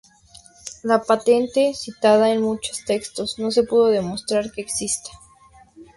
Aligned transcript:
La 0.83 0.97
patente, 1.03 1.75
citada 1.75 2.31
en 2.31 2.41
muchos 2.41 2.83
textos, 2.85 3.37
no 3.37 3.51
se 3.51 3.61
pudo 3.61 3.89
demostrar 3.89 4.51
que 4.51 4.61
exista. 4.61 5.11